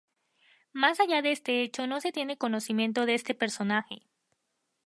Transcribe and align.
Más 0.73 0.99
allá 0.99 1.21
de 1.21 1.31
este 1.31 1.61
hecho 1.61 1.85
no 1.85 2.01
se 2.01 2.11
tiene 2.11 2.35
conocimiento 2.35 3.05
de 3.05 3.13
este 3.13 3.35
personaje. 3.35 4.01